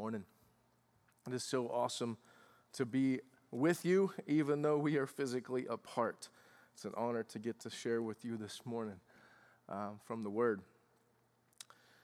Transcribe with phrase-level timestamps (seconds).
[0.00, 0.24] morning.
[1.28, 2.16] It is so awesome
[2.72, 6.30] to be with you, even though we are physically apart.
[6.72, 8.98] It's an honor to get to share with you this morning
[9.68, 10.62] uh, from the Word.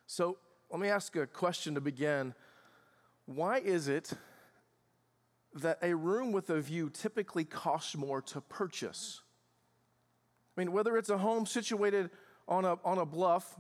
[0.07, 0.37] So,
[0.71, 2.35] let me ask a question to begin.
[3.25, 4.13] Why is it
[5.55, 9.23] that a room with a view typically costs more to purchase?
[10.55, 12.11] I mean, whether it's a home situated
[12.47, 13.57] on a, on a bluff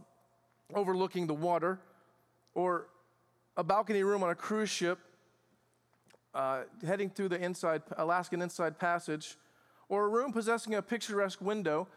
[0.74, 1.80] overlooking the water,
[2.52, 2.88] or
[3.56, 4.98] a balcony room on a cruise ship
[6.34, 9.36] uh, heading through the inside Alaskan Inside Passage,
[9.88, 11.88] or a room possessing a picturesque window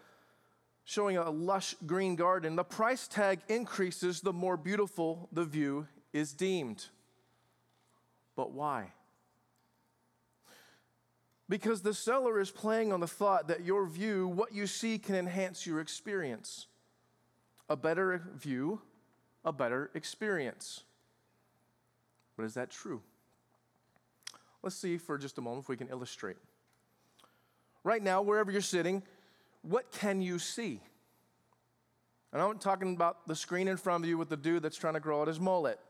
[0.85, 6.33] showing a lush green garden, the price tag increases the more beautiful the view is
[6.33, 6.85] deemed.
[8.35, 8.93] But why?
[11.49, 15.15] Because the seller is playing on the thought that your view, what you see, can
[15.15, 16.67] enhance your experience.
[17.67, 18.81] A better view,
[19.43, 20.83] a better experience.
[22.39, 23.01] But is that true?
[24.63, 26.37] Let's see for just a moment if we can illustrate.
[27.83, 29.03] Right now, wherever you're sitting,
[29.61, 30.79] what can you see?
[32.31, 34.77] And I'm not talking about the screen in front of you with the dude that's
[34.77, 35.81] trying to grow out his mullet.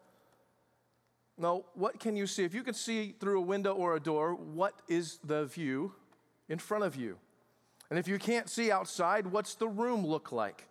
[1.38, 2.46] No, what can you see?
[2.46, 5.94] If you can see through a window or a door, what is the view
[6.48, 7.20] in front of you?
[7.92, 10.68] And if you can't see outside, what's the room look like?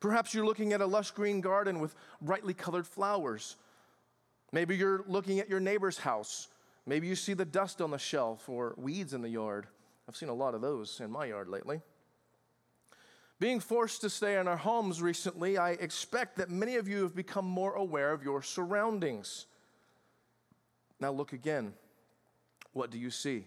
[0.00, 3.58] Perhaps you're looking at a lush green garden with brightly colored flowers.
[4.52, 6.48] Maybe you're looking at your neighbor's house.
[6.86, 9.66] Maybe you see the dust on the shelf or weeds in the yard.
[10.08, 11.80] I've seen a lot of those in my yard lately.
[13.38, 17.14] Being forced to stay in our homes recently, I expect that many of you have
[17.14, 19.46] become more aware of your surroundings.
[21.00, 21.72] Now, look again.
[22.72, 23.46] What do you see?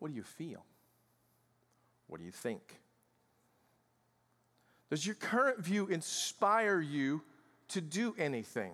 [0.00, 0.64] What do you feel?
[2.08, 2.60] What do you think?
[4.90, 7.22] Does your current view inspire you
[7.68, 8.72] to do anything?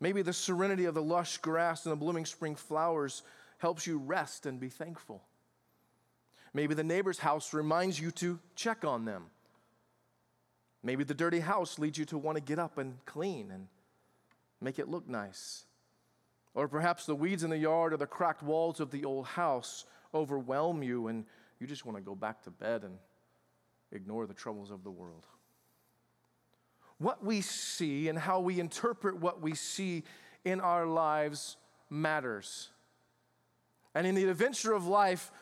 [0.00, 3.22] Maybe the serenity of the lush grass and the blooming spring flowers
[3.58, 5.22] helps you rest and be thankful.
[6.54, 9.26] Maybe the neighbor's house reminds you to check on them.
[10.82, 13.68] Maybe the dirty house leads you to want to get up and clean and
[14.60, 15.64] make it look nice.
[16.54, 19.84] Or perhaps the weeds in the yard or the cracked walls of the old house
[20.14, 21.24] overwhelm you and
[21.60, 22.98] you just want to go back to bed and
[23.92, 25.26] ignore the troubles of the world.
[27.00, 30.04] What we see and how we interpret what we see
[30.44, 31.56] in our lives
[31.88, 32.68] matters.
[33.94, 35.32] And in the adventure of life,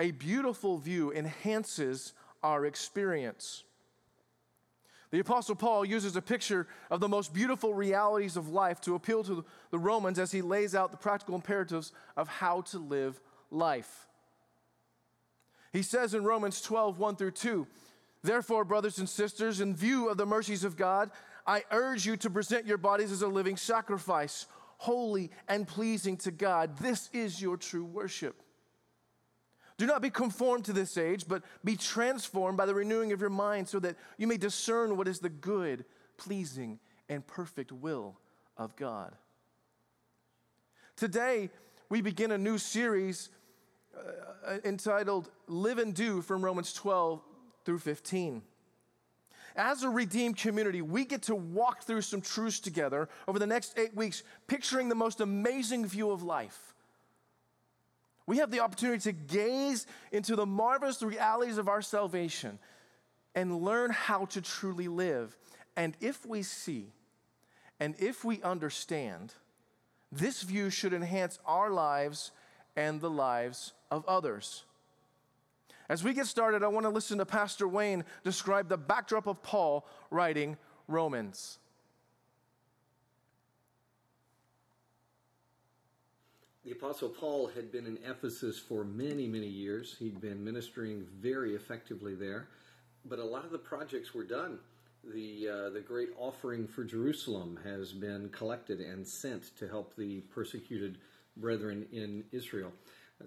[0.00, 3.62] a beautiful view enhances our experience.
[5.12, 9.22] The Apostle Paul uses a picture of the most beautiful realities of life to appeal
[9.22, 13.20] to the Romans as he lays out the practical imperatives of how to live
[13.52, 14.08] life.
[15.72, 17.68] He says in Romans 12, 1 through 2,
[18.22, 21.10] Therefore, brothers and sisters, in view of the mercies of God,
[21.46, 24.46] I urge you to present your bodies as a living sacrifice,
[24.78, 26.76] holy and pleasing to God.
[26.78, 28.42] This is your true worship.
[29.78, 33.30] Do not be conformed to this age, but be transformed by the renewing of your
[33.30, 35.84] mind so that you may discern what is the good,
[36.16, 38.18] pleasing, and perfect will
[38.56, 39.14] of God.
[40.96, 41.48] Today,
[41.88, 43.30] we begin a new series
[43.96, 47.22] uh, entitled Live and Do from Romans 12
[47.68, 48.40] through 15.
[49.54, 53.78] As a redeemed community, we get to walk through some truths together over the next
[53.78, 56.74] eight weeks, picturing the most amazing view of life.
[58.24, 62.58] We have the opportunity to gaze into the marvelous realities of our salvation
[63.34, 65.36] and learn how to truly live.
[65.76, 66.94] And if we see
[67.78, 69.34] and if we understand,
[70.10, 72.30] this view should enhance our lives
[72.76, 74.64] and the lives of others.
[75.88, 79.42] As we get started, I want to listen to Pastor Wayne describe the backdrop of
[79.42, 81.58] Paul writing Romans.
[86.66, 89.96] The Apostle Paul had been in Ephesus for many, many years.
[89.98, 92.48] He'd been ministering very effectively there,
[93.06, 94.58] but a lot of the projects were done.
[95.02, 100.20] The, uh, the great offering for Jerusalem has been collected and sent to help the
[100.20, 100.98] persecuted
[101.38, 102.72] brethren in Israel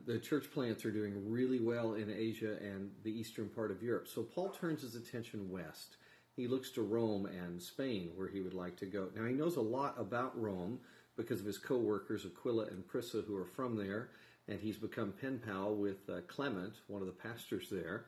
[0.05, 4.07] the church plants are doing really well in Asia and the eastern part of Europe.
[4.07, 5.97] So Paul turns his attention west.
[6.35, 9.09] He looks to Rome and Spain, where he would like to go.
[9.15, 10.79] Now, he knows a lot about Rome
[11.17, 14.09] because of his co workers, Aquila and Prisca, who are from there,
[14.47, 18.05] and he's become pen pal with uh, Clement, one of the pastors there.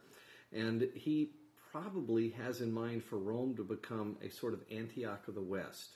[0.54, 1.32] And he
[1.72, 5.96] probably has in mind for Rome to become a sort of Antioch of the West.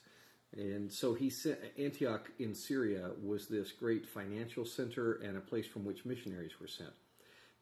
[0.56, 5.66] And so he sent, Antioch in Syria was this great financial center and a place
[5.66, 6.92] from which missionaries were sent.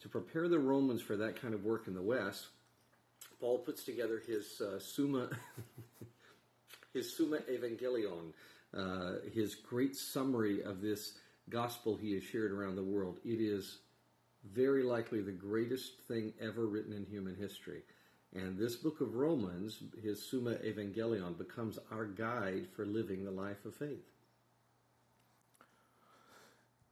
[0.01, 2.47] To prepare the Romans for that kind of work in the West,
[3.41, 5.29] Paul puts together his uh, Summa,
[6.93, 8.33] his Summa Evangelion,
[8.77, 11.15] uh, his great summary of this
[11.49, 13.19] gospel he has shared around the world.
[13.25, 13.79] It is
[14.45, 17.83] very likely the greatest thing ever written in human history.
[18.35, 23.65] And this book of Romans, his Summa Evangelion, becomes our guide for living the life
[23.65, 24.05] of faith.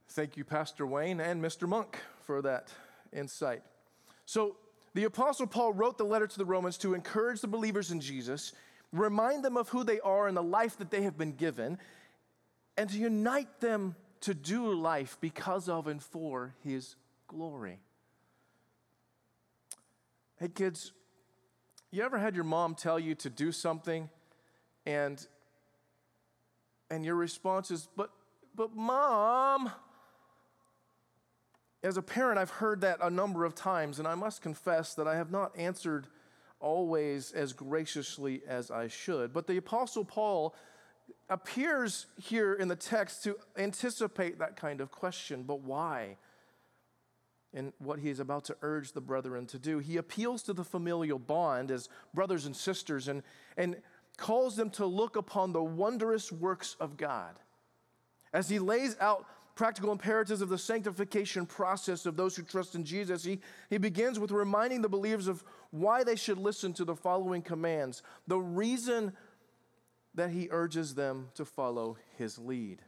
[0.09, 1.67] Thank you, Pastor Wayne and Mr.
[1.67, 2.69] Monk, for that
[3.11, 3.61] insight.
[4.25, 4.55] So,
[4.93, 8.53] the Apostle Paul wrote the letter to the Romans to encourage the believers in Jesus,
[8.93, 11.77] remind them of who they are and the life that they have been given,
[12.77, 16.95] and to unite them to do life because of and for his
[17.27, 17.79] glory.
[20.39, 20.93] Hey, kids,
[21.95, 24.09] you ever had your mom tell you to do something
[24.85, 25.25] and
[26.89, 28.11] and your response is, but
[28.53, 29.71] but mom,
[31.83, 35.07] as a parent, I've heard that a number of times, and I must confess that
[35.07, 36.07] I have not answered
[36.59, 39.33] always as graciously as I should.
[39.33, 40.55] But the Apostle Paul
[41.29, 45.43] appears here in the text to anticipate that kind of question.
[45.43, 46.17] But why?
[47.55, 49.79] And what he is about to urge the brethren to do.
[49.79, 53.23] He appeals to the familial bond as brothers and sisters and,
[53.55, 53.77] and
[54.17, 57.39] calls them to look upon the wondrous works of God.
[58.33, 59.25] As he lays out
[59.55, 64.19] practical imperatives of the sanctification process of those who trust in Jesus, he, he begins
[64.19, 69.13] with reminding the believers of why they should listen to the following commands, the reason
[70.13, 72.81] that he urges them to follow his lead.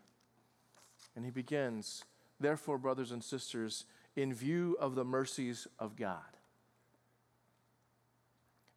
[1.15, 2.03] And he begins,
[2.39, 3.85] therefore, brothers and sisters,
[4.17, 6.19] in view of the mercies of God.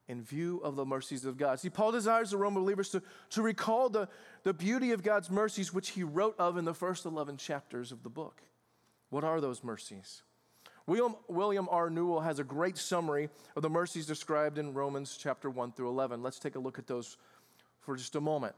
[0.07, 1.59] In view of the mercies of God.
[1.59, 4.09] See, Paul desires the Roman believers to, to recall the,
[4.43, 8.03] the beauty of God's mercies, which he wrote of in the first 11 chapters of
[8.03, 8.43] the book.
[9.09, 10.23] What are those mercies?
[10.87, 11.89] William, William R.
[11.89, 16.23] Newell has a great summary of the mercies described in Romans chapter 1 through 11.
[16.23, 17.17] Let's take a look at those
[17.81, 18.55] for just a moment.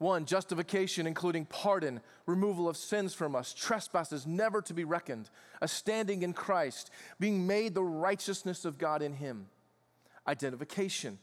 [0.00, 5.28] One, justification, including pardon, removal of sins from us, trespasses never to be reckoned,
[5.60, 9.48] a standing in Christ, being made the righteousness of God in Him.
[10.26, 11.18] Identification,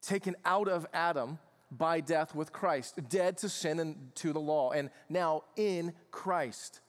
[0.00, 1.40] taken out of Adam
[1.72, 6.82] by death with Christ, dead to sin and to the law, and now in Christ.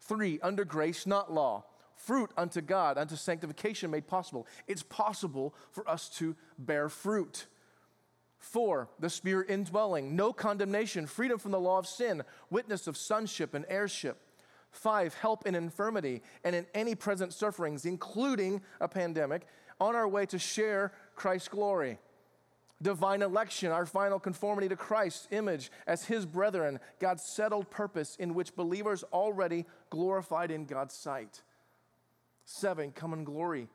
[0.00, 1.66] Three, under grace, not law.
[1.96, 4.46] Fruit unto God, unto sanctification made possible.
[4.66, 7.44] It's possible for us to bear fruit.
[8.40, 13.52] Four, the Spirit indwelling, no condemnation, freedom from the law of sin, witness of sonship
[13.54, 14.18] and heirship.
[14.72, 19.46] Five, help in infirmity and in any present sufferings, including a pandemic,
[19.78, 21.98] on our way to share Christ's glory.
[22.80, 28.32] Divine election, our final conformity to Christ's image as His brethren, God's settled purpose in
[28.32, 31.42] which believers already glorified in God's sight.
[32.46, 33.68] Seven, common glory,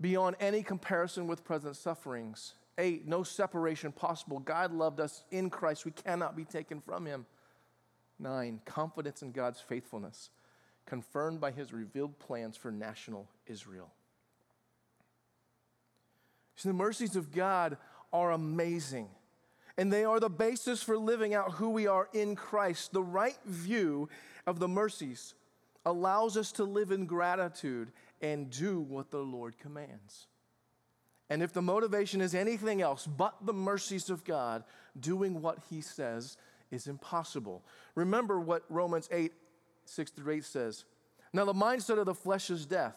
[0.00, 2.54] beyond any comparison with present sufferings.
[2.78, 4.38] Eight, no separation possible.
[4.38, 5.84] God loved us in Christ.
[5.84, 7.26] We cannot be taken from him.
[8.18, 10.30] Nine, confidence in God's faithfulness,
[10.86, 13.92] confirmed by his revealed plans for national Israel.
[16.54, 17.76] So the mercies of God
[18.12, 19.08] are amazing,
[19.76, 22.92] and they are the basis for living out who we are in Christ.
[22.92, 24.08] The right view
[24.46, 25.34] of the mercies
[25.84, 27.92] allows us to live in gratitude
[28.22, 30.26] and do what the Lord commands.
[31.28, 34.64] And if the motivation is anything else but the mercies of God,
[34.98, 36.36] doing what he says
[36.70, 37.64] is impossible.
[37.94, 39.32] Remember what Romans 8,
[39.84, 40.84] 6 through 8 says.
[41.32, 42.96] Now, the mindset of the flesh is death,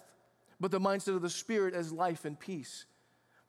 [0.60, 2.86] but the mindset of the spirit is life and peace.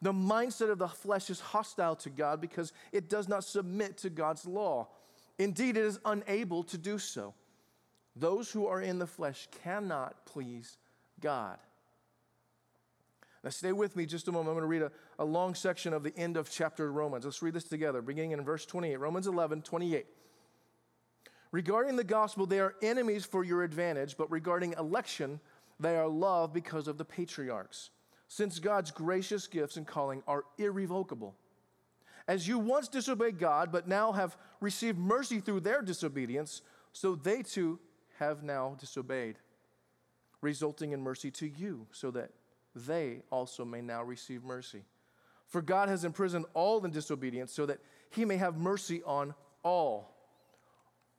[0.02, 4.10] The mindset of the flesh is hostile to God because it does not submit to
[4.10, 4.88] God's law.
[5.38, 7.34] Indeed, it is unable to do so.
[8.16, 10.78] Those who are in the flesh cannot please
[11.20, 11.58] God.
[13.42, 14.50] Now, stay with me just a moment.
[14.50, 17.24] I'm going to read a, a long section of the end of chapter Romans.
[17.24, 18.96] Let's read this together, beginning in verse 28.
[18.96, 20.06] Romans 11, 28.
[21.52, 25.40] Regarding the gospel, they are enemies for your advantage, but regarding election,
[25.80, 27.90] they are loved because of the patriarchs,
[28.28, 31.34] since God's gracious gifts and calling are irrevocable.
[32.28, 37.42] As you once disobeyed God, but now have received mercy through their disobedience, so they
[37.42, 37.80] too
[38.18, 39.36] have now disobeyed,
[40.42, 42.30] resulting in mercy to you, so that
[42.86, 44.84] they also may now receive mercy.
[45.46, 50.14] For God has imprisoned all in disobedience so that he may have mercy on all.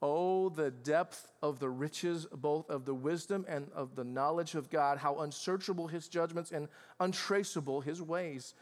[0.01, 4.69] Oh, the depth of the riches, both of the wisdom and of the knowledge of
[4.69, 8.55] God, how unsearchable his judgments and untraceable his ways.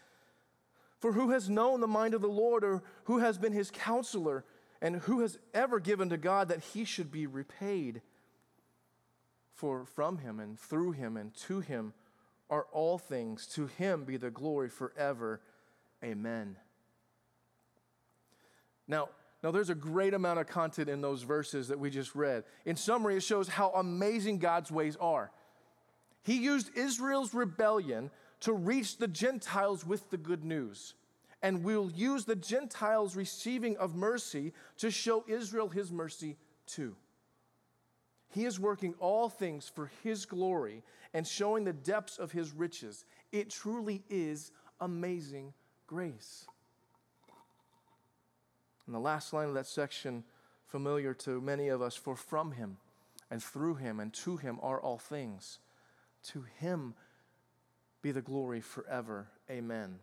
[1.00, 4.44] For who has known the mind of the Lord, or who has been his counselor,
[4.82, 8.02] and who has ever given to God that he should be repaid?
[9.54, 11.94] For from him and through him and to him,
[12.50, 13.48] are all things.
[13.56, 15.42] To him be the glory forever.
[16.04, 16.56] Amen.
[18.88, 19.10] Now,
[19.44, 22.44] now there's a great amount of content in those verses that we just read.
[22.66, 25.32] In summary, it shows how amazing God's ways are.
[26.24, 30.94] He used Israel's rebellion to reach the Gentiles with the good news.
[31.42, 36.96] And we'll use the Gentiles' receiving of mercy to show Israel his mercy too.
[38.30, 40.84] He is working all things for his glory
[41.14, 43.06] and showing the depths of his riches.
[43.32, 45.54] It truly is amazing
[45.88, 46.46] grace.
[48.86, 50.24] And the last line of that section,
[50.68, 52.78] familiar to many of us, for from him
[53.32, 55.60] and through him and to him are all things.
[56.32, 56.94] To him
[58.02, 59.28] be the glory forever.
[59.50, 60.00] Amen.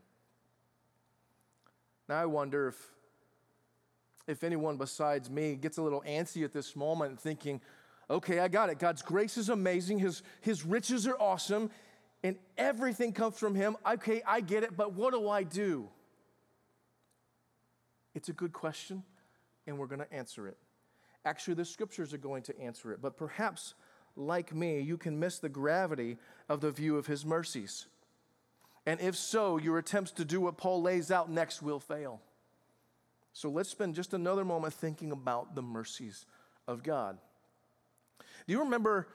[2.09, 2.92] Now I wonder if
[4.26, 7.61] if anyone besides me gets a little antsy at this moment thinking,
[8.09, 8.79] okay, I got it.
[8.79, 11.71] God's grace is amazing, His, His riches are awesome,
[12.23, 13.77] and everything comes from Him.
[13.87, 15.89] Okay, I get it, but what do I do?
[18.15, 19.03] It's a good question,
[19.67, 20.57] and we're going to answer it.
[21.25, 23.75] Actually, the scriptures are going to answer it, but perhaps,
[24.15, 26.17] like me, you can miss the gravity
[26.49, 27.87] of the view of His mercies.
[28.87, 32.21] And if so, your attempts to do what Paul lays out next will fail.
[33.33, 36.25] So let's spend just another moment thinking about the mercies
[36.67, 37.19] of God.
[38.47, 39.09] Do you remember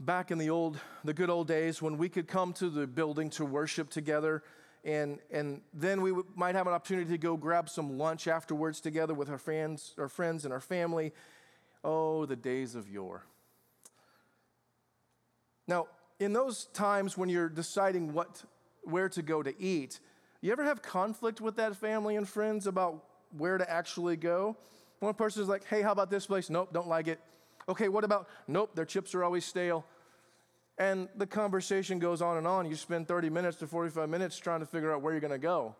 [0.00, 3.30] back in the old, the good old days when we could come to the building
[3.30, 4.42] to worship together
[4.86, 9.14] and, and then we might have an opportunity to go grab some lunch afterwards together
[9.14, 11.12] with our friends, our friends and our family.
[11.82, 13.24] Oh, the days of yore.
[15.66, 15.88] Now,
[16.20, 18.44] in those times when you're deciding what,
[18.84, 19.98] where to go to eat,
[20.40, 23.02] you ever have conflict with that family and friends about
[23.36, 24.56] where to actually go?
[25.00, 26.48] One person is like, hey, how about this place?
[26.48, 27.18] Nope, don't like it.
[27.68, 29.84] Okay, what about, nope, their chips are always stale.
[30.78, 32.68] And the conversation goes on and on.
[32.68, 35.38] You spend 30 minutes to 45 minutes trying to figure out where you're going to
[35.38, 35.74] go.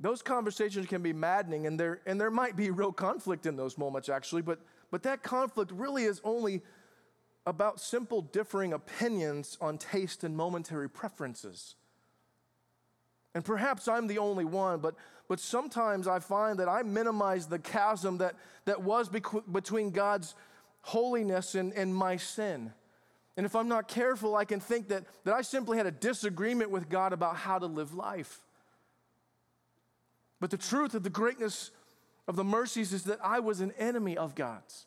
[0.00, 3.78] Those conversations can be maddening, and there, and there might be real conflict in those
[3.78, 4.60] moments, actually, but,
[4.90, 6.62] but that conflict really is only
[7.46, 11.76] about simple differing opinions on taste and momentary preferences.
[13.34, 14.94] And perhaps I'm the only one, but,
[15.28, 20.34] but sometimes I find that I minimize the chasm that, that was between God's
[20.82, 22.72] holiness and, and my sin.
[23.36, 26.70] And if I'm not careful, I can think that, that I simply had a disagreement
[26.70, 28.40] with God about how to live life.
[30.40, 31.70] But the truth of the greatness
[32.28, 34.86] of the mercies is that I was an enemy of God's.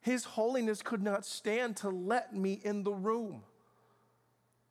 [0.00, 3.42] His holiness could not stand to let me in the room.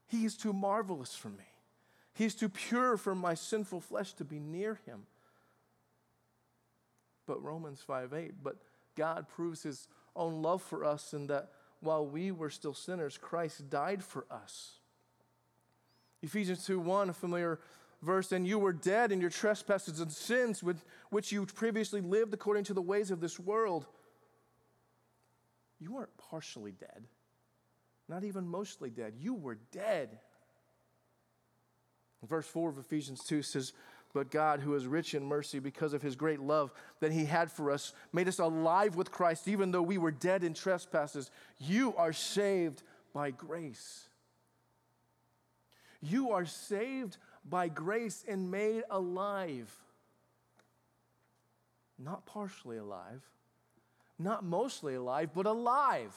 [0.07, 1.50] He is too marvelous for me.
[2.13, 5.03] He is too pure for my sinful flesh to be near him.
[7.25, 8.57] But Romans 5 8, but
[8.95, 13.69] God proves his own love for us in that while we were still sinners, Christ
[13.69, 14.79] died for us.
[16.21, 17.59] Ephesians 2 1, a familiar
[18.01, 22.33] verse, and you were dead in your trespasses and sins, with which you previously lived
[22.33, 23.87] according to the ways of this world
[25.81, 27.07] you weren't partially dead,
[28.07, 29.15] not even mostly dead.
[29.17, 30.19] You were dead.
[32.27, 33.73] Verse 4 of Ephesians 2 says,
[34.13, 37.51] But God, who is rich in mercy because of his great love that he had
[37.51, 41.31] for us, made us alive with Christ, even though we were dead in trespasses.
[41.57, 44.07] You are saved by grace.
[46.01, 49.71] You are saved by grace and made alive.
[51.97, 53.21] Not partially alive,
[54.17, 56.15] not mostly alive, but alive.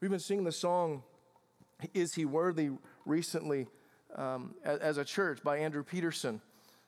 [0.00, 1.02] We've been singing the song,
[1.92, 2.70] Is He Worthy,
[3.06, 3.66] recently
[4.14, 6.40] um, as a church by Andrew Peterson.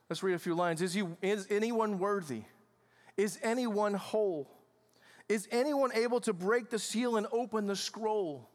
[0.09, 0.81] Let's read a few lines.
[0.81, 2.43] Is, he, is anyone worthy?
[3.17, 4.49] Is anyone whole?
[5.27, 8.49] Is anyone able to break the seal and open the scroll?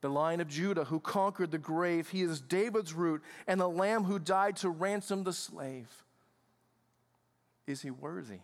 [0.00, 4.04] The lion of Judah who conquered the grave, he is David's root and the lamb
[4.04, 5.88] who died to ransom the slave.
[7.66, 8.40] Is he worthy?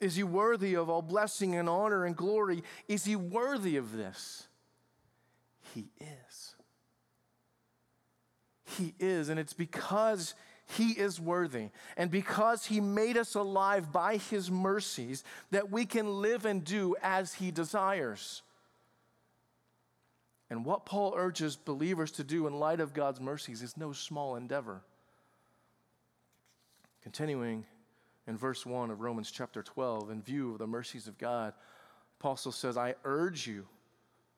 [0.00, 2.62] Is he worthy of all blessing and honor and glory?
[2.88, 4.48] Is he worthy of this?
[5.74, 6.56] He is.
[8.70, 10.34] He is, and it's because
[10.76, 11.70] he is worthy.
[11.96, 16.94] And because He made us alive by His mercies, that we can live and do
[17.02, 18.42] as He desires.
[20.48, 24.36] And what Paul urges believers to do in light of God's mercies is no small
[24.36, 24.82] endeavor.
[27.02, 27.64] Continuing
[28.26, 31.52] in verse 1 of Romans chapter 12, in view of the mercies of God,
[32.20, 33.66] Apostle says, I urge you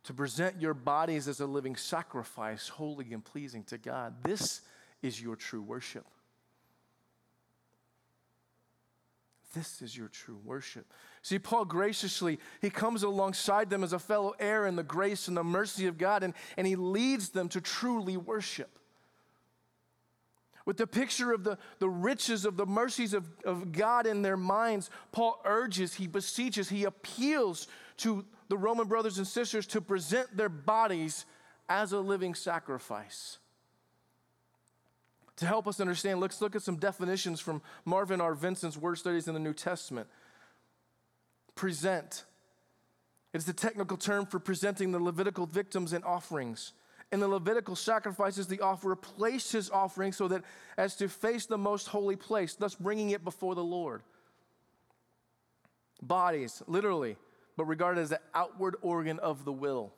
[0.04, 4.14] to present your bodies as a living sacrifice, holy and pleasing to God.
[4.22, 4.62] This
[5.02, 6.06] is your true worship.
[9.54, 10.86] This is your true worship.
[11.20, 15.36] See, Paul graciously, he comes alongside them as a fellow heir in the grace and
[15.36, 18.78] the mercy of God, and, and he leads them to truly worship.
[20.64, 24.36] With the picture of the, the riches of the mercies of, of God in their
[24.36, 27.66] minds, Paul urges, he beseeches, he appeals
[27.98, 31.24] to the Roman brothers and sisters to present their bodies
[31.68, 33.38] as a living sacrifice.
[35.36, 38.34] To help us understand, let's look at some definitions from Marvin R.
[38.34, 40.06] Vincent's Word Studies in the New Testament.
[41.54, 42.24] Present.
[43.32, 46.74] It's the technical term for presenting the Levitical victims and offerings.
[47.10, 50.42] In the Levitical sacrifices, the offerer placed his offering so that
[50.76, 54.02] as to face the most holy place, thus bringing it before the Lord.
[56.00, 57.16] Bodies, literally,
[57.56, 59.92] but regarded as the outward organ of the will.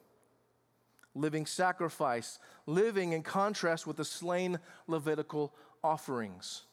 [1.15, 6.65] Living sacrifice, living in contrast with the slain Levitical offerings.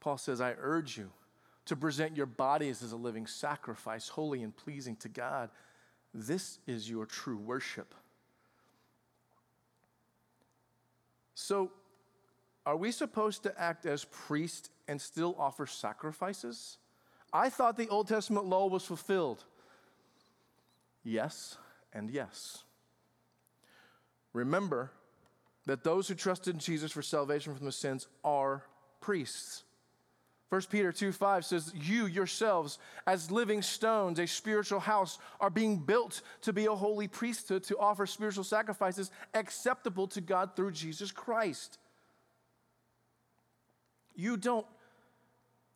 [0.00, 1.10] Paul says, I urge you
[1.66, 5.50] to present your bodies as a living sacrifice, holy and pleasing to God.
[6.12, 7.94] This is your true worship.
[11.34, 11.70] So,
[12.66, 16.78] are we supposed to act as priests and still offer sacrifices?
[17.32, 19.44] I thought the Old Testament law was fulfilled.
[21.04, 21.56] Yes,
[21.92, 22.64] and yes.
[24.32, 24.90] Remember
[25.66, 28.64] that those who trusted in Jesus for salvation from their sins are
[29.00, 29.64] priests.
[30.50, 35.76] 1 Peter 2 5 says, You yourselves, as living stones, a spiritual house, are being
[35.78, 41.12] built to be a holy priesthood to offer spiritual sacrifices acceptable to God through Jesus
[41.12, 41.78] Christ.
[44.16, 44.66] You don't,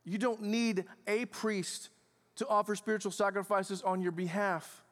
[0.04, 1.88] you don't need a priest
[2.36, 4.82] to offer spiritual sacrifices on your behalf.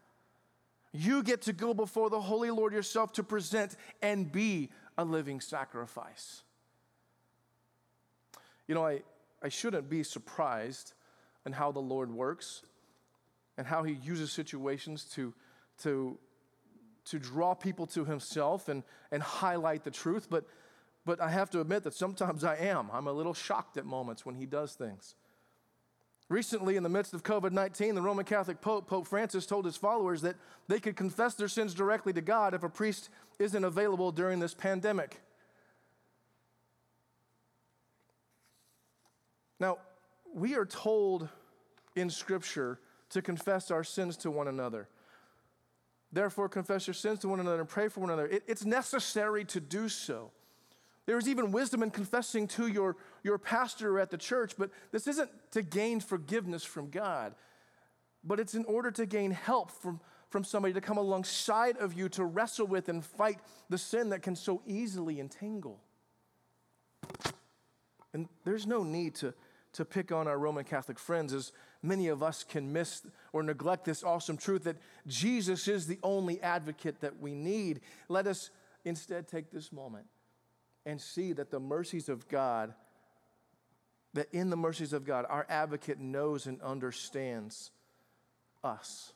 [0.93, 5.41] You get to go before the Holy Lord yourself to present and be a living
[5.41, 6.43] sacrifice.
[8.69, 9.03] You know, I,
[9.43, 10.93] I shouldn't be surprised
[11.45, 12.63] in how the Lord works
[13.59, 15.35] and how he uses situations to,
[15.83, 16.17] to,
[17.07, 20.29] to draw people to himself and, and highlight the truth.
[20.31, 20.47] But,
[21.05, 22.89] but I have to admit that sometimes I am.
[22.93, 25.15] I'm a little shocked at moments when he does things.
[26.29, 29.77] Recently, in the midst of COVID 19, the Roman Catholic Pope, Pope Francis, told his
[29.77, 30.37] followers that
[30.69, 34.55] they could confess their sins directly to God if a priest isn't available during this
[34.55, 35.21] pandemic.
[39.61, 39.79] Now,
[40.33, 41.29] we are told
[41.95, 42.79] in Scripture
[43.11, 44.89] to confess our sins to one another.
[46.13, 48.29] Therefore, confess your sins to one another and pray for one another.
[48.29, 50.31] It, it's necessary to do so.
[51.07, 55.07] There is even wisdom in confessing to your, your pastor at the church, but this
[55.07, 57.35] isn't to gain forgiveness from God,
[58.23, 62.09] but it's in order to gain help from, from somebody to come alongside of you
[62.11, 65.81] to wrestle with and fight the sin that can so easily entangle.
[68.15, 69.35] And there's no need to
[69.75, 73.85] to pick on our Roman Catholic friends, as many of us can miss or neglect
[73.85, 77.81] this awesome truth that Jesus is the only advocate that we need.
[78.09, 78.51] Let us
[78.85, 80.07] instead take this moment
[80.85, 82.75] and see that the mercies of God,
[84.15, 87.71] that in the mercies of God, our advocate knows and understands
[88.63, 89.13] us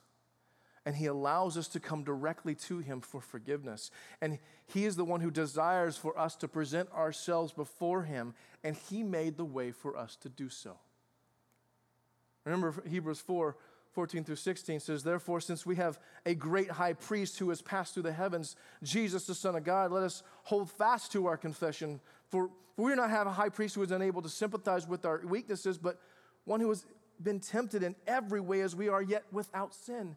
[0.86, 3.90] and He allows us to come directly to Him for forgiveness.
[4.22, 8.76] And He is the one who desires for us to present ourselves before Him, and
[8.76, 10.78] He made the way for us to do so.
[12.44, 13.56] Remember, Hebrews 4
[13.96, 17.94] 14 through 16 says, Therefore, since we have a great high priest who has passed
[17.94, 21.98] through the heavens, Jesus, the Son of God, let us hold fast to our confession.
[22.28, 25.06] For, for we do not have a high priest who is unable to sympathize with
[25.06, 25.98] our weaknesses, but
[26.44, 26.84] one who has
[27.22, 30.14] been tempted in every way as we are, yet without sin.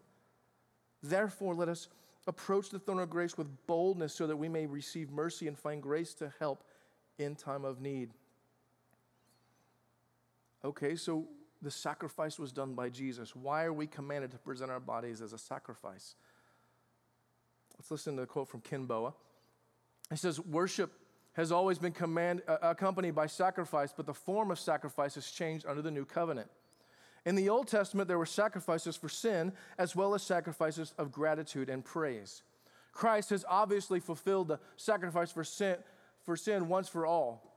[1.02, 1.88] Therefore, let us
[2.28, 5.82] approach the throne of grace with boldness so that we may receive mercy and find
[5.82, 6.66] grace to help
[7.18, 8.10] in time of need.
[10.66, 11.30] Okay, so
[11.62, 13.36] the sacrifice was done by Jesus.
[13.36, 16.16] Why are we commanded to present our bodies as a sacrifice?
[17.78, 19.14] Let's listen to a quote from Ken Boa.
[20.10, 20.92] He says, Worship
[21.34, 25.66] has always been command, uh, accompanied by sacrifice, but the form of sacrifice has changed
[25.66, 26.50] under the new covenant.
[27.26, 31.70] In the Old Testament, there were sacrifices for sin as well as sacrifices of gratitude
[31.70, 32.44] and praise.
[32.92, 35.78] Christ has obviously fulfilled the sacrifice for sin,
[36.24, 37.49] for sin once for all.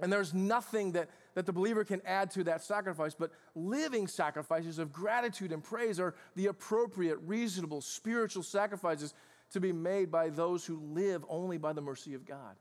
[0.00, 4.78] And there's nothing that, that the believer can add to that sacrifice, but living sacrifices
[4.78, 9.12] of gratitude and praise are the appropriate, reasonable, spiritual sacrifices
[9.50, 12.56] to be made by those who live only by the mercy of God.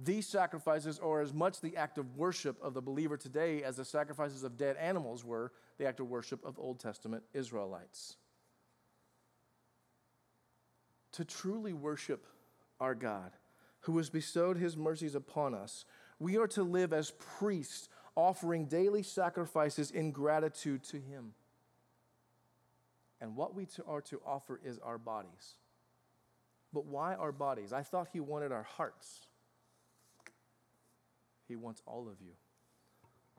[0.00, 3.84] These sacrifices are as much the act of worship of the believer today as the
[3.84, 8.16] sacrifices of dead animals were the act of worship of Old Testament Israelites.
[11.12, 12.26] To truly worship
[12.78, 13.32] our God,
[13.80, 15.84] who has bestowed his mercies upon us,
[16.18, 21.32] we are to live as priests, offering daily sacrifices in gratitude to him.
[23.20, 25.54] And what we are to offer is our bodies.
[26.72, 27.72] But why our bodies?
[27.72, 29.26] I thought he wanted our hearts.
[31.48, 32.32] He wants all of you.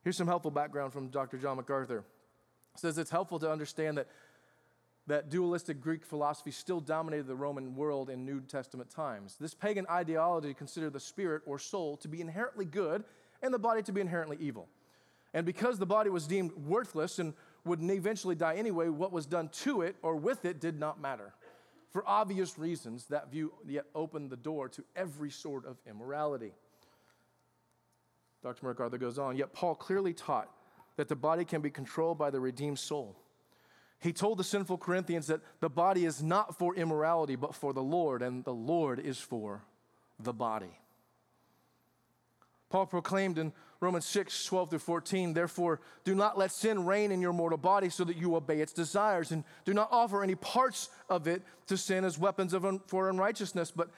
[0.04, 1.38] Here's some helpful background from Dr.
[1.38, 2.04] John MacArthur.
[2.76, 4.08] Says it's helpful to understand that
[5.10, 9.38] that dualistic Greek philosophy still dominated the Roman world in New Testament times.
[9.40, 13.04] This pagan ideology considered the spirit or soul to be inherently good
[13.42, 14.68] and the body to be inherently evil.
[15.34, 17.34] And because the body was deemed worthless and
[17.66, 21.34] would eventually die anyway, what was done to it or with it did not matter.
[21.90, 26.52] For obvious reasons, that view yet opened the door to every sort of immorality.
[28.44, 28.68] Dr.
[28.68, 30.50] MacArthur goes on, yet Paul clearly taught
[30.98, 33.16] that the body can be controlled by the redeemed soul.
[34.00, 37.84] He told the sinful Corinthians that the body is not for immorality, but for the
[37.84, 39.64] Lord, and the Lord is for
[40.20, 40.78] the body.
[42.70, 47.22] Paul proclaimed in Romans 6, 12 through 14, therefore, do not let sin reign in
[47.22, 50.90] your mortal body so that you obey its desires, and do not offer any parts
[51.10, 53.90] of it to sin as weapons of un- for unrighteousness, but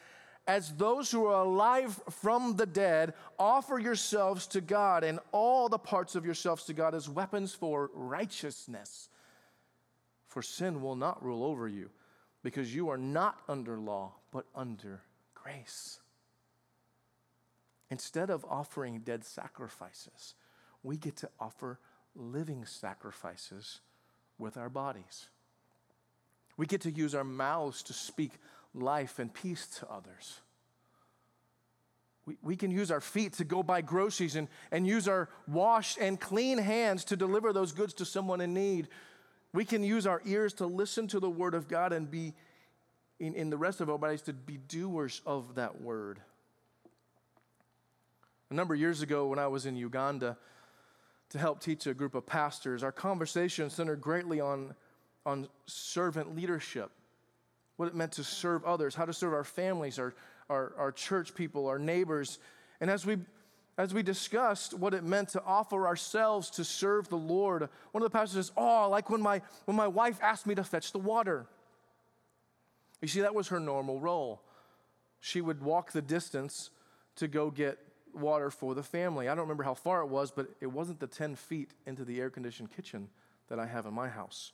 [0.48, 5.78] as those who are alive from the dead, offer yourselves to God and all the
[5.78, 9.10] parts of yourselves to God as weapons for righteousness.
[10.32, 11.90] For sin will not rule over you,
[12.42, 15.02] because you are not under law, but under
[15.36, 16.00] grace.
[17.90, 20.36] Instead of offering dead sacrifices,
[20.84, 21.80] we get to offer
[22.16, 23.82] living sacrifices
[24.38, 25.28] with our bodies.
[26.56, 28.32] We get to use our mouths to speak
[28.74, 30.40] life and peace to others.
[32.26, 35.98] We, we can use our feet to go buy groceries and, and use our washed
[35.98, 38.88] and clean hands to deliver those goods to someone in need.
[39.54, 42.34] We can use our ears to listen to the word of God and be,
[43.20, 46.20] in, in the rest of our bodies, to be doers of that word.
[48.50, 50.38] A number of years ago, when I was in Uganda
[51.30, 54.74] to help teach a group of pastors, our conversation centered greatly on,
[55.26, 56.92] on servant leadership
[57.82, 60.14] what it meant to serve others, how to serve our families, our,
[60.52, 62.38] our, our church people, our neighbors.
[62.80, 63.18] And as we
[63.82, 68.12] as we discussed what it meant to offer ourselves to serve the Lord, one of
[68.12, 71.00] the pastors says, Oh, like when my, when my wife asked me to fetch the
[71.00, 71.48] water.
[73.02, 74.44] You see, that was her normal role.
[75.20, 76.70] She would walk the distance
[77.16, 77.80] to go get
[78.14, 79.28] water for the family.
[79.28, 82.20] I don't remember how far it was, but it wasn't the 10 feet into the
[82.20, 83.10] air conditioned kitchen
[83.50, 84.52] that I have in my house.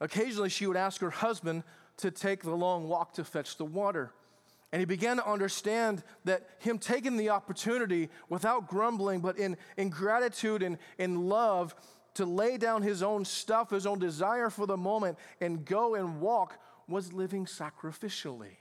[0.00, 1.64] Occasionally, she would ask her husband
[1.96, 4.12] to take the long walk to fetch the water.
[4.72, 9.90] And he began to understand that him taking the opportunity without grumbling, but in, in
[9.90, 11.74] gratitude and in love,
[12.14, 16.20] to lay down his own stuff, his own desire for the moment, and go and
[16.20, 18.56] walk was living sacrificially.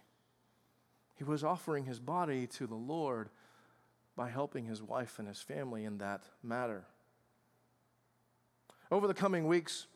[1.15, 3.29] He was offering his body to the Lord
[4.15, 6.85] by helping his wife and his family in that matter.
[8.91, 9.87] Over the coming weeks,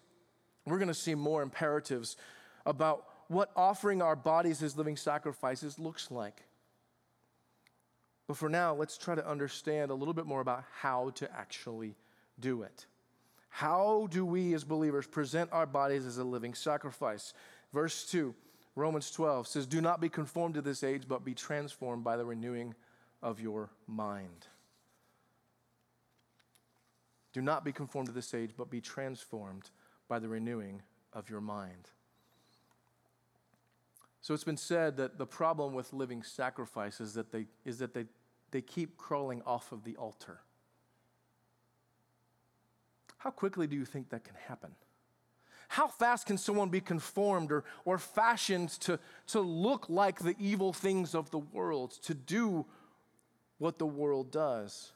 [0.66, 2.18] we're going to see more imperatives
[2.66, 6.44] about what offering our bodies as living sacrifices looks like.
[8.28, 11.96] But for now, let's try to understand a little bit more about how to actually
[12.40, 12.86] do it.
[13.50, 17.34] How do we as believers present our bodies as a living sacrifice?
[17.74, 18.34] Verse 2,
[18.76, 22.26] Romans 12 says, Do not be conformed to this age, but be transformed by the
[22.26, 22.74] renewing
[23.22, 24.48] of your mind.
[27.34, 29.70] Do not be conformed to this age, but be transformed
[30.08, 31.90] by the renewing of your mind.
[34.24, 38.06] So it's been said that the problem with living sacrifices that they, is that they,
[38.52, 40.40] they keep crawling off of the altar.
[43.18, 44.72] How quickly do you think that can happen?
[45.68, 50.72] How fast can someone be conformed or, or fashioned to, to look like the evil
[50.72, 52.66] things of the world, to do
[53.58, 54.94] what the world does?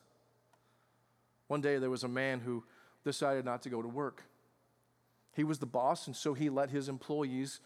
[1.49, 2.63] One day there was a man who
[3.03, 4.23] decided not to go to work.
[5.33, 7.59] He was the boss, and so he let his employees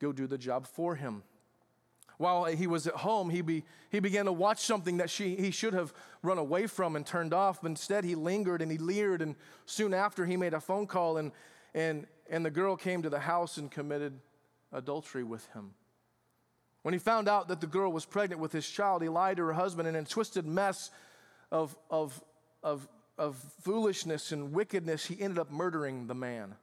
[0.00, 1.22] go do the job for him.
[2.18, 5.50] While he was at home, he, be, he began to watch something that she, he
[5.50, 7.62] should have run away from and turned off.
[7.64, 9.34] Instead, he lingered and he leered, and
[9.66, 11.30] soon after, he made a phone call, and,
[11.74, 14.18] and, and the girl came to the house and committed
[14.72, 15.72] adultery with him.
[16.82, 19.44] When he found out that the girl was pregnant with his child, he lied to
[19.44, 20.90] her husband, and in a twisted mess
[21.52, 22.22] of, of,
[22.62, 26.54] of, of foolishness and wickedness, he ended up murdering the man.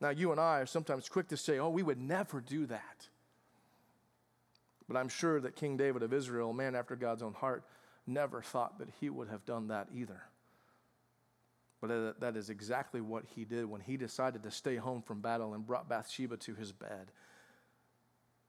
[0.00, 3.08] Now, you and I are sometimes quick to say, oh, we would never do that.
[4.86, 7.64] But I'm sure that King David of Israel, a man after God's own heart,
[8.06, 10.22] never thought that he would have done that either.
[11.80, 15.54] But that is exactly what he did when he decided to stay home from battle
[15.54, 17.12] and brought Bathsheba to his bed.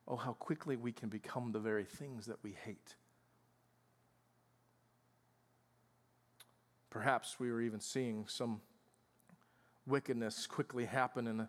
[0.07, 2.95] Oh, how quickly we can become the very things that we hate.
[6.89, 8.62] Perhaps we were even seeing some
[9.89, 11.47] wickedness quickly happen in,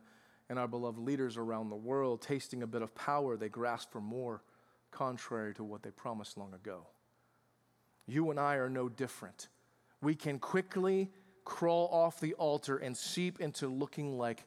[0.48, 2.22] in our beloved leaders around the world.
[2.22, 4.42] Tasting a bit of power, they grasp for more,
[4.90, 6.86] contrary to what they promised long ago.
[8.06, 9.48] You and I are no different.
[10.02, 11.10] We can quickly
[11.44, 14.44] crawl off the altar and seep into looking like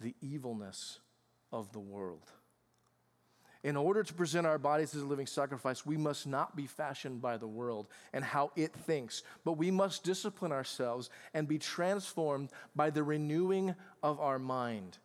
[0.00, 1.00] the evilness
[1.52, 2.30] of the world.
[3.62, 7.20] In order to present our bodies as a living sacrifice, we must not be fashioned
[7.20, 12.48] by the world and how it thinks, but we must discipline ourselves and be transformed
[12.74, 14.96] by the renewing of our mind.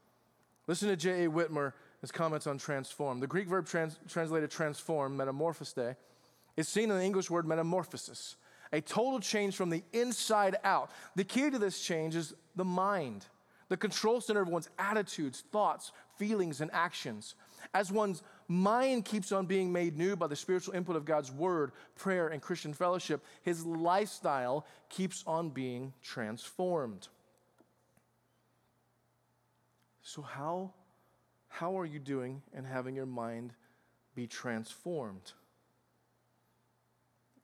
[0.68, 1.30] Listen to J.A.
[1.30, 3.20] Witmer, his comments on transform.
[3.20, 5.96] The Greek verb trans- translated transform, metamorphose,
[6.56, 8.38] is seen in the English word metamorphosis,
[8.72, 10.92] a total change from the inside out.
[11.16, 13.26] The key to this change is the mind,
[13.68, 17.36] the control center of one's attitudes, thoughts, feelings, and actions.
[17.74, 21.72] As one's mind keeps on being made new by the spiritual input of God's word,
[21.96, 27.08] prayer, and Christian fellowship, his lifestyle keeps on being transformed.
[30.02, 30.72] So, how,
[31.48, 33.54] how are you doing in having your mind
[34.14, 35.34] be transformed?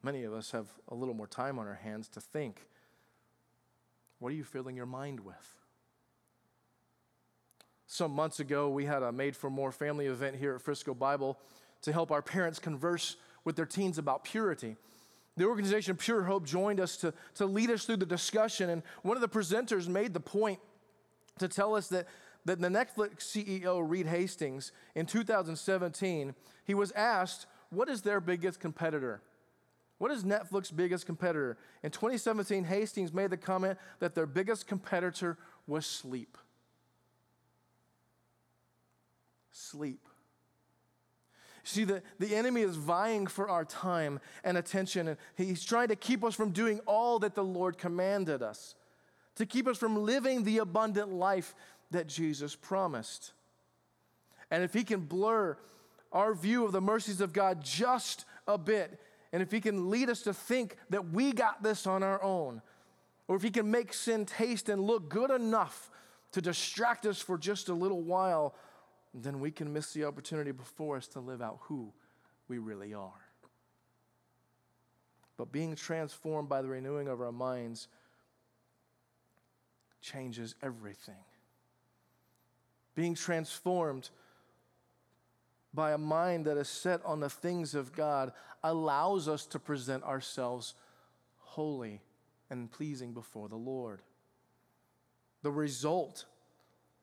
[0.03, 2.67] Many of us have a little more time on our hands to think.
[4.19, 5.60] What are you filling your mind with?
[7.93, 11.37] Some months ago, we had a Made for More family event here at Frisco Bible
[11.81, 14.77] to help our parents converse with their teens about purity.
[15.35, 19.17] The organization Pure Hope joined us to, to lead us through the discussion, and one
[19.17, 20.59] of the presenters made the point
[21.39, 22.07] to tell us that,
[22.45, 28.61] that the Netflix CEO, Reed Hastings, in 2017, he was asked, What is their biggest
[28.61, 29.21] competitor?
[29.97, 31.57] What is Netflix's biggest competitor?
[31.83, 36.37] In 2017, Hastings made the comment that their biggest competitor was sleep.
[39.51, 40.07] Sleep.
[41.63, 45.95] See, the, the enemy is vying for our time and attention, and he's trying to
[45.95, 48.75] keep us from doing all that the Lord commanded us,
[49.35, 51.53] to keep us from living the abundant life
[51.91, 53.33] that Jesus promised.
[54.49, 55.57] And if he can blur
[56.11, 58.99] our view of the mercies of God just a bit,
[59.31, 62.61] and if he can lead us to think that we got this on our own,
[63.27, 65.89] or if he can make sin taste and look good enough
[66.31, 68.55] to distract us for just a little while,
[69.13, 71.91] then we can miss the opportunity before us to live out who
[72.47, 73.25] we really are.
[75.37, 77.87] But being transformed by the renewing of our minds
[80.01, 81.23] changes everything.
[82.95, 84.09] Being transformed
[85.73, 90.03] by a mind that is set on the things of God allows us to present
[90.03, 90.73] ourselves
[91.37, 92.01] holy
[92.49, 94.01] and pleasing before the Lord.
[95.41, 96.25] The result,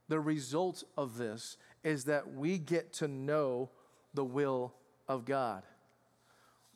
[0.09, 1.57] the result of this
[1.89, 3.71] is that we get to know
[4.13, 4.75] the will
[5.09, 5.63] of God.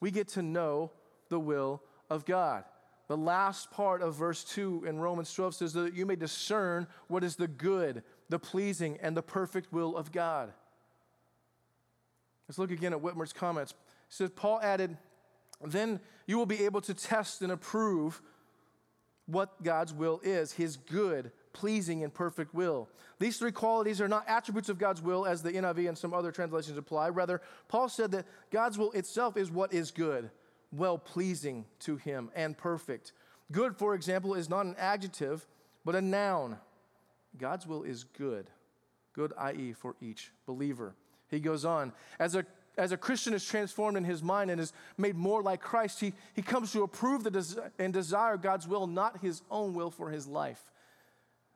[0.00, 0.90] We get to know
[1.28, 2.64] the will of God.
[3.08, 7.22] The last part of verse 2 in Romans 12 says that you may discern what
[7.22, 10.50] is the good, the pleasing, and the perfect will of God.
[12.48, 13.72] Let's look again at Witmer's comments.
[13.72, 13.76] It
[14.08, 14.96] says, Paul added,
[15.62, 18.22] Then you will be able to test and approve
[19.26, 22.88] what God's will is, his good, pleasing, and perfect will.
[23.18, 26.32] These three qualities are not attributes of God's will, as the NIV and some other
[26.32, 27.10] translations apply.
[27.10, 30.30] Rather, Paul said that God's will itself is what is good,
[30.72, 33.12] well pleasing to him, and perfect.
[33.50, 35.46] Good, for example, is not an adjective,
[35.84, 36.58] but a noun.
[37.38, 38.46] God's will is good.
[39.12, 40.94] Good, i.e., for each believer.
[41.28, 42.44] He goes on, as a
[42.78, 46.14] as a Christian is transformed in his mind and is made more like Christ, he,
[46.34, 50.10] he comes to approve the des- and desire God's will, not his own will for
[50.10, 50.70] his life.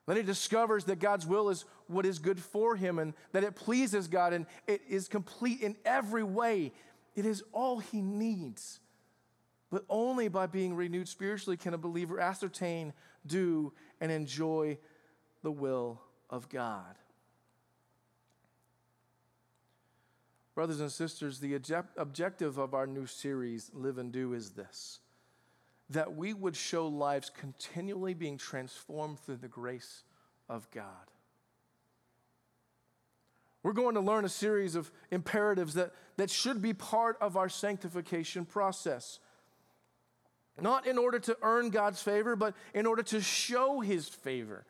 [0.07, 3.57] Then he discovers that God's will is what is good for him and that it
[3.57, 6.73] pleases God and it is complete in every way.
[7.17, 8.79] It is all he needs.
[9.71, 12.93] But only by being renewed spiritually can a believer ascertain,
[13.27, 14.79] do, and enjoy
[15.43, 16.95] the will of God.
[20.55, 21.55] Brothers and sisters, the
[21.97, 25.01] objective of our new series, Live and Do, is this
[25.91, 30.03] that we would show lives continually being transformed through the grace
[30.49, 30.85] of God.
[33.63, 37.49] We're going to learn a series of imperatives that, that should be part of our
[37.49, 39.19] sanctification process.
[40.61, 44.65] Not in order to earn God's favor, but in order to show His favor,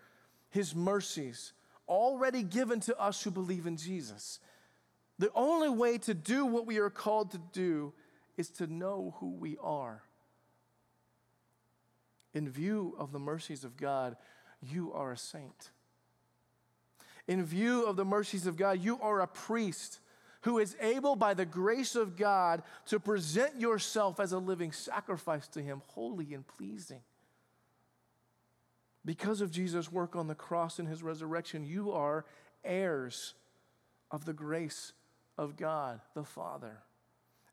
[0.51, 1.53] His mercies,
[1.89, 4.41] already given to us who believe in Jesus.
[5.19, 7.93] The only way to do what we are called to do
[8.37, 10.06] is to know who we are
[12.37, 14.15] in view of the mercies of God,
[14.61, 15.71] you are a saint.
[17.27, 20.01] In view of the mercies of God, you are a priest
[20.43, 25.49] who is able, by the grace of God, to present yourself as a living sacrifice
[25.49, 27.01] to Him, holy and pleasing.
[29.03, 32.27] Because of Jesus' work on the cross and His resurrection, you are
[32.63, 33.33] heirs
[34.11, 34.93] of the grace
[35.39, 36.83] of God the Father.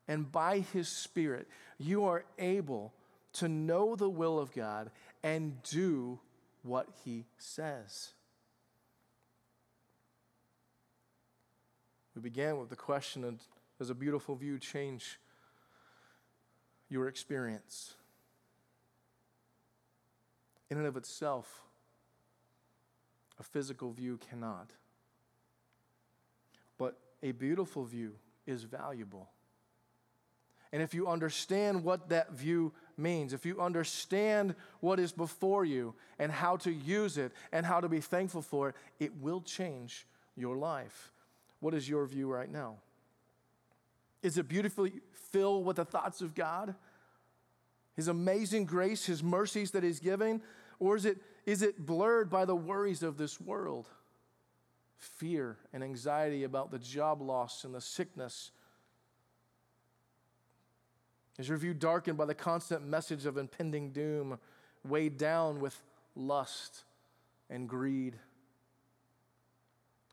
[0.06, 2.92] and by His Spirit, you are able
[3.34, 4.90] to know the will of God
[5.22, 6.18] and do
[6.62, 8.12] what He says.
[12.14, 13.40] We began with the question of
[13.78, 15.18] Does a beautiful view change
[16.88, 17.94] your experience?
[20.70, 21.62] In and of itself,
[23.38, 24.70] a physical view cannot.
[26.78, 28.14] But a beautiful view
[28.46, 29.28] is valuable.
[30.72, 35.94] And if you understand what that view means, if you understand what is before you
[36.18, 40.06] and how to use it and how to be thankful for it, it will change
[40.36, 41.12] your life.
[41.60, 42.76] What is your view right now?
[44.22, 46.74] Is it beautifully filled with the thoughts of God?
[47.94, 50.40] His amazing grace, His mercies that He's giving?
[50.78, 53.88] Or is it, is it blurred by the worries of this world?
[54.96, 58.50] Fear and anxiety about the job loss and the sickness
[61.38, 64.38] is your view darkened by the constant message of impending doom,
[64.86, 65.80] weighed down with
[66.14, 66.84] lust
[67.50, 68.14] and greed?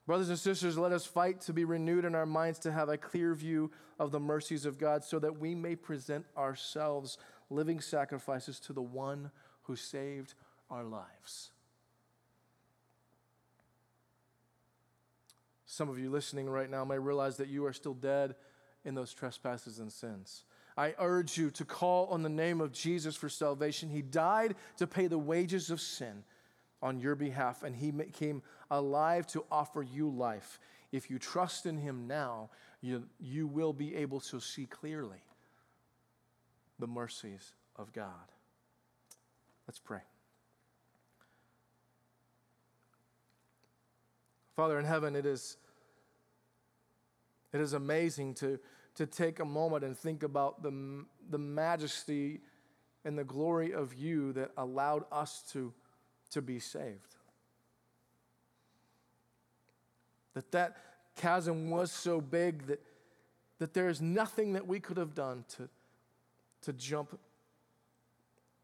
[0.08, 2.98] Brothers and sisters, let us fight to be renewed in our minds to have a
[2.98, 7.18] clear view of the mercies of God so that we may present ourselves
[7.50, 9.30] living sacrifices to the one
[9.64, 10.34] who saved
[10.70, 11.52] our lives.
[15.66, 18.36] Some of you listening right now may realize that you are still dead
[18.84, 20.44] in those trespasses and sins.
[20.78, 23.90] I urge you to call on the name of Jesus for salvation.
[23.90, 26.24] He died to pay the wages of sin
[26.82, 30.60] on your behalf, and He came alive to offer you life.
[30.92, 32.50] If you trust in Him now,
[32.82, 35.24] you, you will be able to see clearly
[36.80, 38.32] the mercies of God.
[39.68, 40.02] Let's pray.
[44.56, 45.58] Father in heaven, it is,
[47.54, 48.60] it is amazing to
[48.96, 52.42] to take a moment and think about the, the majesty
[53.06, 55.74] and the glory of you that allowed us to,
[56.32, 57.16] to be saved.
[60.34, 60.78] That that
[61.16, 62.82] chasm was so big that,
[63.60, 65.70] that there is nothing that we could have done to,
[66.64, 67.18] to jump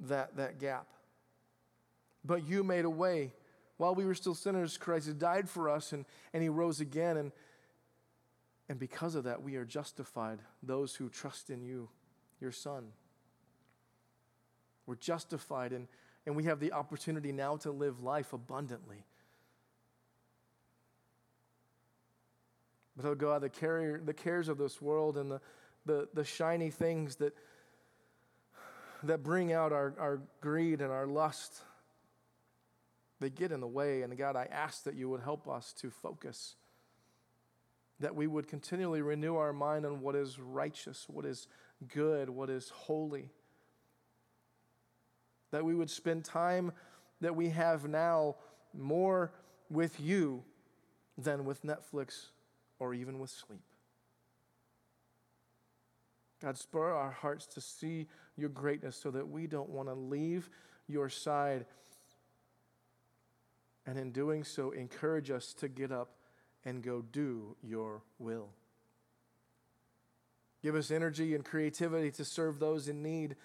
[0.02, 0.88] that, that gap.
[2.24, 3.32] But you made a way.
[3.78, 7.18] While we were still sinners, Christ died for us and, and he rose again.
[7.18, 7.32] And,
[8.70, 11.90] and because of that, we are justified, those who trust in you,
[12.42, 12.88] your Son.
[14.86, 15.88] We're justified, and,
[16.26, 19.06] and we have the opportunity now to live life abundantly.
[22.98, 25.42] But oh God, the, carrier, the cares of this world and the,
[25.86, 27.34] the, the shiny things that,
[29.04, 31.62] that bring out our, our greed and our lust,
[33.20, 34.02] they get in the way.
[34.02, 36.56] And God, I ask that you would help us to focus
[38.00, 41.48] that we would continually renew our mind on what is righteous, what is
[41.88, 43.30] good, what is holy.
[45.52, 46.72] That we would spend time
[47.22, 48.36] that we have now
[48.74, 49.32] more
[49.70, 50.44] with you
[51.18, 52.28] than with Netflix
[52.80, 53.62] or even with sleep.
[56.42, 60.50] God, spur our hearts to see your greatness so that we don't want to leave
[60.88, 61.66] your side.
[63.88, 66.12] And in doing so, encourage us to get up
[66.66, 68.50] and go do your will.
[70.62, 73.36] Give us energy and creativity to serve those in need,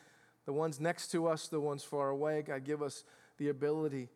[0.45, 2.43] the ones next to us, the ones far away.
[2.43, 3.05] God, give us
[3.39, 4.09] the ability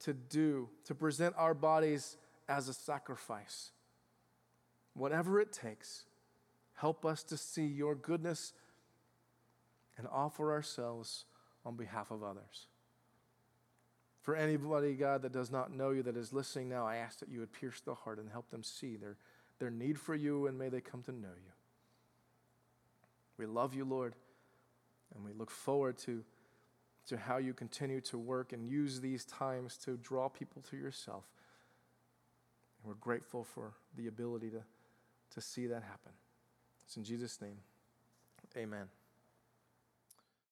[0.00, 2.16] to do, to present our bodies
[2.48, 3.70] as a sacrifice.
[4.94, 6.04] Whatever it takes,
[6.74, 8.52] help us to see your goodness
[9.98, 11.24] and offer ourselves
[11.64, 12.66] on behalf of others.
[14.24, 17.28] For anybody, God, that does not know you, that is listening now, I ask that
[17.28, 19.18] you would pierce the heart and help them see their,
[19.58, 21.52] their need for you, and may they come to know you.
[23.36, 24.14] We love you, Lord,
[25.14, 26.24] and we look forward to,
[27.08, 31.24] to how you continue to work and use these times to draw people to yourself.
[32.78, 34.62] And we're grateful for the ability to,
[35.34, 36.12] to see that happen.
[36.86, 37.58] It's in Jesus' name.
[38.56, 38.86] Amen.